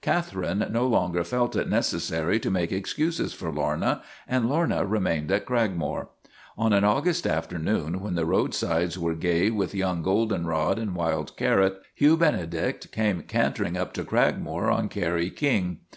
Catherine 0.00 0.64
no 0.70 0.86
longer 0.86 1.24
felt 1.24 1.56
it 1.56 1.68
necessary 1.68 2.38
to 2.38 2.52
make 2.52 2.70
ex 2.72 2.94
cuses 2.94 3.34
for 3.34 3.50
Lorna, 3.52 4.00
and 4.28 4.48
Lorna 4.48 4.84
remained 4.86 5.32
at 5.32 5.44
Cragmore. 5.44 6.06
On 6.56 6.72
an 6.72 6.84
August 6.84 7.26
afternoon, 7.26 7.98
when 7.98 8.14
the 8.14 8.24
roadsides 8.24 8.96
were 8.96 9.16
gay 9.16 9.50
with 9.50 9.74
young 9.74 10.00
goldenrod 10.00 10.78
and 10.78 10.94
wild 10.94 11.36
carrot, 11.36 11.82
Hugh 11.96 12.16
Benedict 12.16 12.92
came 12.92 13.22
cantering 13.22 13.76
up 13.76 13.92
to 13.94 14.04
Cragmore 14.04 14.70
on 14.72 14.88
Kerry 14.88 15.30
King. 15.30 15.80